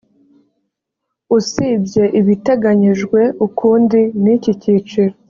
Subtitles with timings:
[1.37, 5.15] usibye ibiteganyijwe ukundi n iki cyiciro